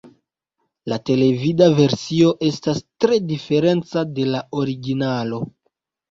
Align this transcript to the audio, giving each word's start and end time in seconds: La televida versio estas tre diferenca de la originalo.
La 0.91 0.95
televida 1.09 1.65
versio 1.79 2.31
estas 2.47 2.79
tre 3.05 3.19
diferenca 3.33 4.03
de 4.15 4.25
la 4.31 4.41
originalo. 4.63 5.41